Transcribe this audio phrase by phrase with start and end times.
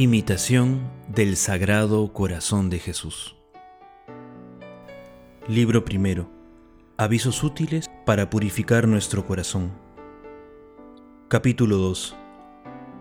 [0.00, 3.34] Imitación del Sagrado Corazón de Jesús.
[5.48, 6.30] Libro primero.
[6.96, 9.72] Avisos útiles para purificar nuestro corazón.
[11.26, 12.14] Capítulo 2.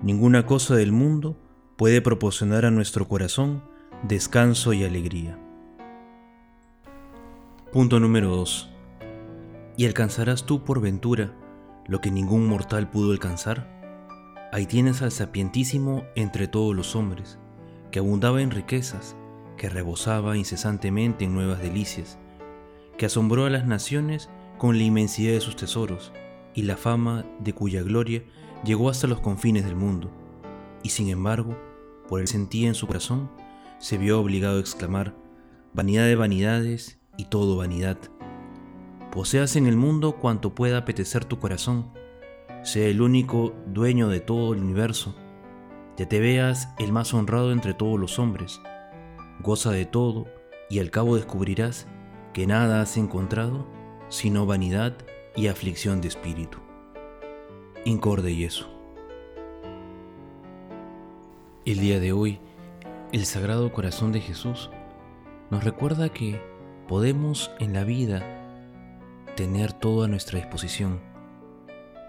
[0.00, 1.36] Ninguna cosa del mundo
[1.76, 3.62] puede proporcionar a nuestro corazón
[4.02, 5.38] descanso y alegría.
[7.74, 8.70] Punto número 2.
[9.76, 11.34] ¿Y alcanzarás tú por ventura
[11.86, 13.75] lo que ningún mortal pudo alcanzar?
[14.52, 17.38] Ahí tienes al sapientísimo entre todos los hombres,
[17.90, 19.16] que abundaba en riquezas,
[19.56, 22.18] que rebosaba incesantemente en nuevas delicias,
[22.96, 26.12] que asombró a las naciones con la inmensidad de sus tesoros,
[26.54, 28.22] y la fama de cuya gloria
[28.64, 30.10] llegó hasta los confines del mundo.
[30.82, 31.56] Y sin embargo,
[32.08, 33.30] por el sentía en su corazón,
[33.78, 35.14] se vio obligado a exclamar,
[35.74, 37.98] vanidad de vanidades y todo vanidad.
[39.12, 41.92] Poseas en el mundo cuanto pueda apetecer tu corazón,
[42.66, 45.14] sea el único dueño de todo el universo,
[45.96, 48.60] ya te veas el más honrado entre todos los hombres,
[49.38, 50.26] goza de todo
[50.68, 51.86] y al cabo descubrirás
[52.34, 53.68] que nada has encontrado
[54.08, 54.96] sino vanidad
[55.36, 56.58] y aflicción de espíritu.
[57.84, 58.68] Incorde Jesús.
[61.64, 62.40] El día de hoy,
[63.12, 64.70] el Sagrado Corazón de Jesús
[65.50, 66.42] nos recuerda que
[66.88, 68.24] podemos en la vida
[69.36, 71.15] tener todo a nuestra disposición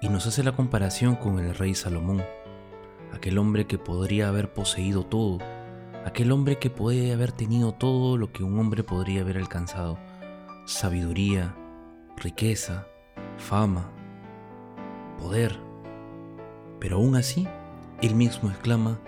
[0.00, 2.22] y nos hace la comparación con el rey Salomón,
[3.12, 5.38] aquel hombre que podría haber poseído todo,
[6.04, 9.98] aquel hombre que podría haber tenido todo lo que un hombre podría haber alcanzado,
[10.66, 11.54] sabiduría,
[12.16, 12.86] riqueza,
[13.38, 13.90] fama,
[15.18, 15.58] poder.
[16.78, 17.48] Pero aún así,
[18.00, 19.00] él mismo exclama,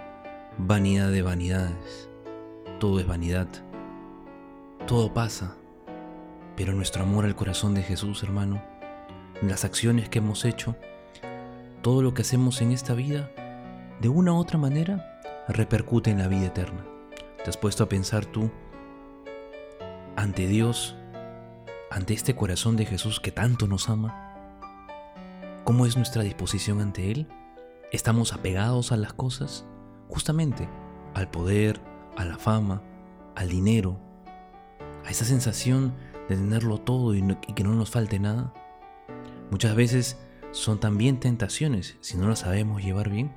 [0.59, 2.09] vanidad de vanidades,
[2.81, 3.47] todo es vanidad,
[4.89, 5.55] todo pasa,
[6.57, 8.61] pero nuestro amor al corazón de Jesús, hermano,
[9.43, 10.77] las acciones que hemos hecho,
[11.83, 13.31] todo lo que hacemos en esta vida,
[14.01, 16.85] de una u otra manera, repercute en la vida eterna.
[17.43, 18.51] ¿Te has puesto a pensar tú
[20.17, 20.97] ante Dios,
[21.91, 24.37] ante este corazón de Jesús que tanto nos ama?
[25.65, 27.29] ¿Cómo es nuestra disposición ante Él?
[27.93, 29.67] ¿Estamos apegados a las cosas?
[30.09, 30.69] Justamente
[31.15, 31.81] al poder,
[32.17, 32.83] a la fama,
[33.37, 33.99] al dinero,
[35.05, 35.95] a esa sensación
[36.29, 38.53] de tenerlo todo y, y que no nos falte nada.
[39.51, 40.17] Muchas veces
[40.53, 43.33] son también tentaciones si no las sabemos llevar bien,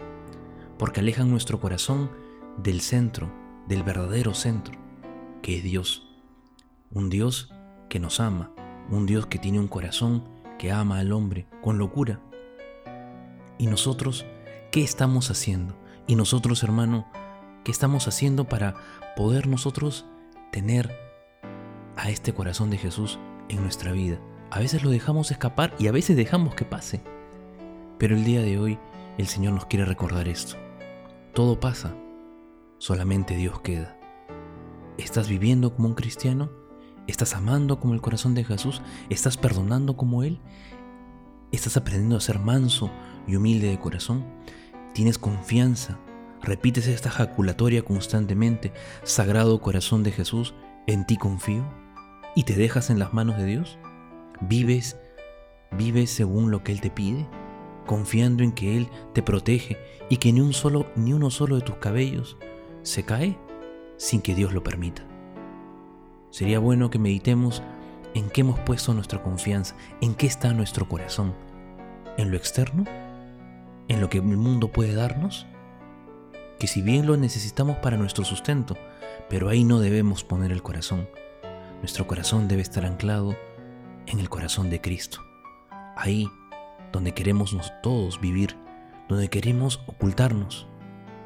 [0.78, 2.12] porque alejan nuestro corazón
[2.58, 3.32] del centro,
[3.68, 4.80] del verdadero centro,
[5.42, 6.08] que es Dios.
[6.92, 7.52] Un Dios
[7.90, 8.52] que nos ama,
[8.90, 10.28] un Dios que tiene un corazón
[10.60, 12.22] que ama al hombre con locura.
[13.58, 14.26] ¿Y nosotros
[14.72, 15.76] qué estamos haciendo?
[16.06, 17.08] ¿Y nosotros, hermano,
[17.64, 18.76] qué estamos haciendo para
[19.16, 20.06] poder nosotros
[20.52, 20.96] tener
[21.96, 23.20] a este corazón de Jesús
[23.50, 24.20] en nuestra vida?
[24.54, 27.02] A veces lo dejamos escapar y a veces dejamos que pase.
[27.98, 28.78] Pero el día de hoy
[29.18, 30.58] el Señor nos quiere recordar esto.
[31.34, 31.96] Todo pasa,
[32.78, 33.98] solamente Dios queda.
[35.00, 36.52] ¿Estás viviendo como un cristiano?
[37.08, 38.84] ¿Estás amando como el corazón de Jesús?
[39.10, 40.40] ¿Estás perdonando como Él?
[41.52, 42.92] ¿Estás aprendiendo a ser manso
[43.26, 44.24] y humilde de corazón?
[44.94, 45.98] ¿Tienes confianza?
[46.44, 48.72] ¿Repites esta jaculatoria constantemente?
[49.02, 50.54] Sagrado corazón de Jesús,
[50.86, 51.66] en ti confío.
[52.36, 53.80] ¿Y te dejas en las manos de Dios?
[54.42, 54.98] ¿Vives,
[55.72, 57.28] vives según lo que Él te pide?
[57.86, 59.78] Confiando en que Él te protege
[60.10, 62.38] y que ni, un solo, ni uno solo de tus cabellos
[62.82, 63.38] se cae
[63.98, 65.04] sin que Dios lo permita.
[66.30, 67.62] Sería bueno que meditemos
[68.14, 71.34] en qué hemos puesto nuestra confianza, en qué está nuestro corazón,
[72.18, 72.86] en lo externo,
[73.88, 75.46] en lo que el mundo puede darnos,
[76.60, 78.78] que si bien lo necesitamos para nuestro sustento,
[79.30, 81.08] pero ahí no debemos poner el corazón.
[81.80, 83.36] Nuestro corazón debe estar anclado
[84.08, 85.20] en el corazón de Cristo.
[85.96, 86.30] Ahí
[86.94, 88.56] donde queremos todos vivir,
[89.10, 90.68] donde queremos ocultarnos,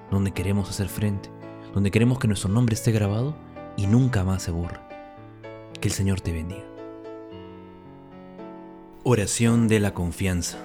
[0.09, 1.29] donde queremos hacer frente,
[1.73, 3.35] donde queremos que nuestro nombre esté grabado
[3.75, 4.79] y nunca más se borre.
[5.79, 6.63] Que el Señor te bendiga.
[9.03, 10.57] Oración de la confianza.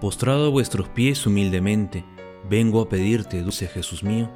[0.00, 2.04] Postrado a vuestros pies humildemente,
[2.48, 4.30] vengo a pedirte, dulce Jesús mío,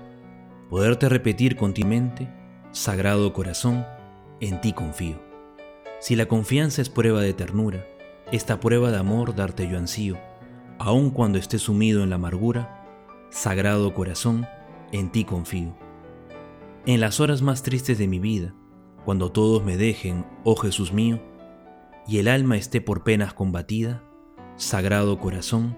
[0.71, 2.33] poderte repetir continuamente,
[2.71, 3.85] Sagrado Corazón,
[4.41, 5.28] en ti confío.
[6.01, 7.85] Si la confianza es prueba de ternura,
[8.31, 10.17] esta prueba de amor darte yo ansío,
[10.79, 12.87] aun cuando esté sumido en la amargura,
[13.31, 14.47] sagrado corazón,
[14.93, 15.77] en ti confío.
[16.87, 18.55] En las horas más tristes de mi vida,
[19.05, 21.21] cuando todos me dejen, oh Jesús mío,
[22.07, 24.05] y el alma esté por penas combatida,
[24.57, 25.77] sagrado corazón,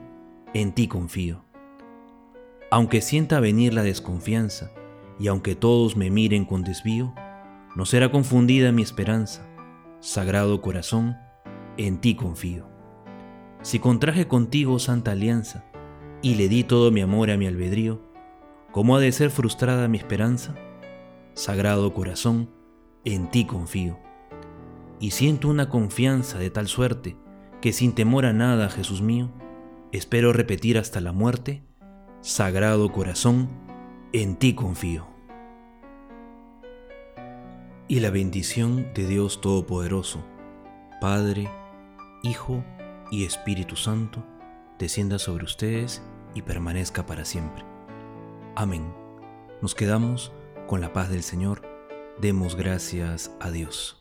[0.52, 1.44] en ti confío.
[2.70, 4.70] Aunque sienta venir la desconfianza,
[5.18, 7.14] y aunque todos me miren con desvío,
[7.74, 9.46] no será confundida mi esperanza,
[10.00, 11.16] Sagrado Corazón,
[11.76, 12.68] en ti confío.
[13.62, 15.64] Si contraje contigo santa alianza
[16.22, 18.10] y le di todo mi amor a mi albedrío,
[18.72, 20.54] ¿Cómo ha de ser frustrada mi esperanza?
[21.34, 22.50] Sagrado corazón,
[23.04, 23.98] en ti confío.
[25.00, 27.16] Y siento una confianza de tal suerte
[27.60, 29.32] que sin temor a nada, Jesús mío,
[29.90, 31.64] espero repetir hasta la muerte,
[32.20, 33.48] Sagrado corazón,
[34.12, 35.08] en ti confío.
[37.90, 40.24] Y la bendición de Dios Todopoderoso,
[41.00, 41.50] Padre,
[42.22, 42.64] Hijo
[43.10, 44.24] y Espíritu Santo,
[44.78, 46.00] descienda sobre ustedes
[46.32, 47.64] y permanezca para siempre.
[48.54, 48.94] Amén.
[49.60, 50.30] Nos quedamos
[50.68, 51.62] con la paz del Señor.
[52.20, 53.99] Demos gracias a Dios.